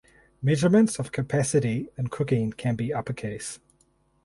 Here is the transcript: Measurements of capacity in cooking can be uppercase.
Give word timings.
Measurements 0.41 0.97
of 0.97 1.11
capacity 1.11 1.91
in 1.95 2.07
cooking 2.07 2.51
can 2.53 2.75
be 2.75 2.91
uppercase. 2.91 3.59